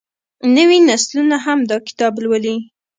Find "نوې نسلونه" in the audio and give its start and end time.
0.55-1.37